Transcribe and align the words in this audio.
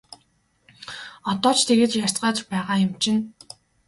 Одоо 1.29 1.51
ч 1.57 1.59
тэгж 1.67 1.91
ярьцгааж 2.05 2.37
байгаа 2.51 2.77
юм 2.85 2.93
чинь! 3.01 3.21